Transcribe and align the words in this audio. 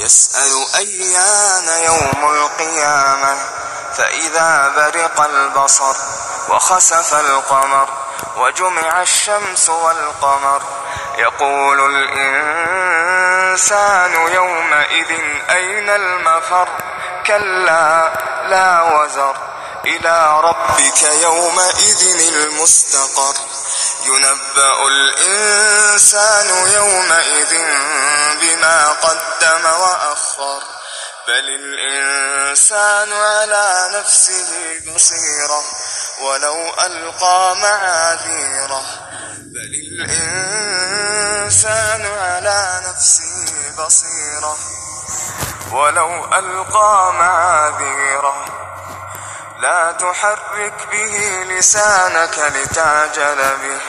يسأل 0.00 0.66
أيان 0.74 1.68
يوم 1.84 2.34
القيامة 2.34 3.36
فإذا 3.94 4.72
برق 4.76 5.20
البصر 5.20 5.96
وخسف 6.48 7.14
القمر 7.14 7.88
وجمع 8.36 9.02
الشمس 9.02 9.68
والقمر 9.68 10.62
يقول 11.18 11.96
الإنسان 11.96 14.12
يومئذ 14.12 15.10
أين 15.50 15.90
المفر؟ 15.90 16.68
كلا 17.26 18.12
لا 18.44 18.82
وزر 18.82 19.36
إلى 19.84 20.40
ربك 20.40 21.02
يومئذ 21.02 22.02
المستقر. 22.34 23.34
ينبأ 24.04 24.88
الإنسان 24.88 26.48
يومئذ 26.72 27.54
بما 28.40 28.88
قدم 28.88 29.64
وأخر 29.64 30.62
بل 31.26 31.46
الإنسان 31.60 33.12
على 33.12 33.88
نفسه 33.94 34.80
بصيرة 34.94 35.62
ولو 36.20 36.74
ألقى 36.86 37.56
معاذيره. 37.62 38.84
بل 39.36 39.72
الإنسان 40.10 42.06
على 42.06 42.80
نفسه 42.88 43.72
بصيرة 43.78 44.56
ولو 45.72 46.24
ألقى 46.24 47.12
معاذيره. 47.12 47.89
لا 49.60 49.92
تحرك 49.92 50.88
به 50.90 51.44
لسانك 51.48 52.38
لتعجل 52.38 53.56
به. 53.56 53.80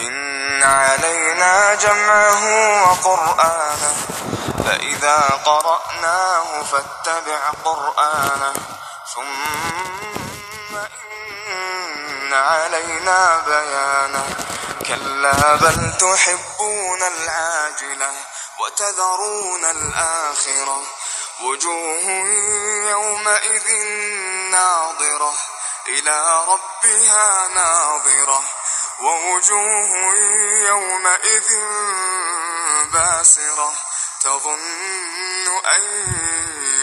إن 0.00 0.62
علينا 0.62 1.74
جمعه 1.74 2.42
وقرآنه. 2.82 3.96
فإذا 4.64 5.20
قرأناه 5.44 6.62
فاتبع 6.62 7.50
قرآنه. 7.64 8.52
ثم 9.14 10.76
إن 10.76 12.32
علينا 12.32 13.42
بيانه. 13.46 14.36
كلا 14.86 15.54
بل 15.54 15.92
تحبون 15.98 17.02
العاجلة 17.02 18.10
وتذرون 18.60 19.64
الآخرة. 19.64 20.82
وجوه 21.42 22.02
يومئذ 22.90 23.68
ناظرة 24.50 25.34
إلى 25.86 26.44
ربها 26.44 27.48
ناظرة. 27.48 28.42
ووجوه 29.00 30.14
يومئذ 30.68 31.48
باسرة 32.92 33.72
تظن 34.20 35.46
أن 35.66 35.82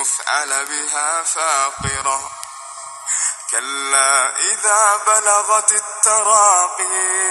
يفعل 0.00 0.66
بها 0.66 1.22
فاقرة. 1.22 2.30
كلا 3.50 4.36
إذا 4.36 4.96
بلغت 5.06 5.72
التراقي 5.72 7.26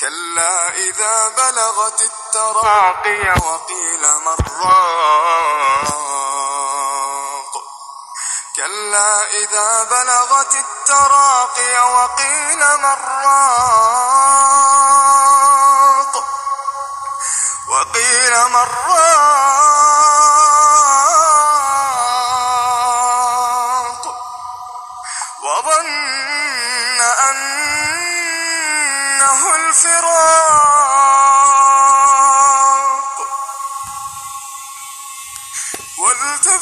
كلا 0.00 0.68
إذا 0.68 1.28
بلغت 1.28 2.00
التراقي 2.00 3.30
وقيل 3.30 4.02
مراق 4.24 6.03
كلا 8.56 9.24
إذا 9.30 9.84
بلغت 9.84 10.54
التراقي 10.54 11.78
وقيل 11.78 12.58
مراق 12.58 13.74
وقيل 17.68 18.48
مراق 18.48 18.94
وظن 25.42 25.86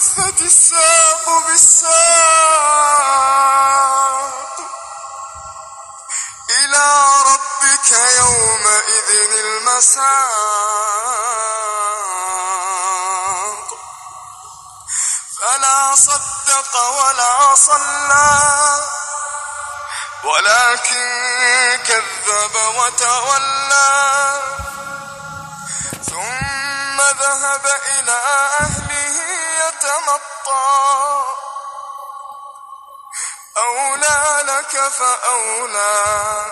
والتفت 0.03 0.43
الساق 0.43 1.47
بالساق. 1.47 1.93
إلى 6.51 6.87
ربك 7.27 7.91
يومئذ 7.91 9.11
المساق. 9.39 10.03
فلا 15.41 15.95
صدق 15.95 16.77
ولا 16.81 17.55
صلى. 17.55 18.83
ولكن 20.25 21.81
كذب 21.87 22.55
وتولى. 22.55 24.41
ثم 26.11 27.01
ذهب 27.01 27.67
إلى 27.67 28.13
أهله. 28.61 28.82
يتمطى 30.13 31.25
أولى 33.57 34.43
لك 34.43 34.89
فأولى 34.89 36.47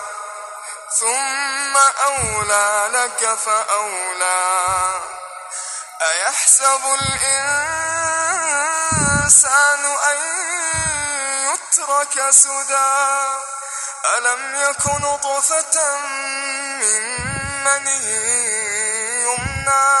ثم 0.99 1.77
أولى 1.77 2.89
لك 2.93 3.33
فأولى. 3.33 5.01
أيحسب 6.01 6.81
الإنسان 7.01 7.51
أن 9.85 10.17
يترك 11.47 12.29
سدى؟ 12.29 12.91
ألم 14.17 14.55
يكن 14.55 15.01
نطفة 15.01 15.97
من 16.79 17.03
مني 17.63 18.01
يمنى؟ 19.23 20.00